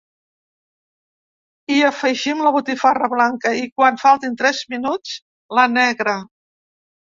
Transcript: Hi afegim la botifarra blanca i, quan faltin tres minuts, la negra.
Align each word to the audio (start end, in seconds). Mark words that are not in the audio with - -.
Hi 1.73 1.77
afegim 1.89 2.41
la 2.47 2.53
botifarra 2.57 3.11
blanca 3.13 3.53
i, 3.61 3.63
quan 3.77 4.03
faltin 4.07 4.41
tres 4.43 4.65
minuts, 4.77 5.15
la 5.61 5.71
negra. 5.79 6.21